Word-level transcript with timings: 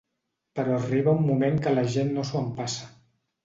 Però 0.59 0.77
arriba 0.77 1.13
un 1.19 1.21
moment 1.29 1.61
que 1.67 1.77
la 1.77 1.87
gent 1.99 2.13
no 2.19 2.27
s'ho 2.33 2.43
empassa. 2.45 2.93